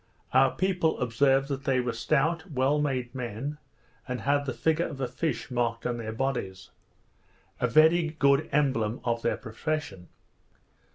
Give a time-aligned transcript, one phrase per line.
[0.33, 3.59] Our people observed that they were stout, well made men,
[4.07, 6.71] and had the figure of a fish marked on their bodies;
[7.59, 10.07] a very good emblem of their profession.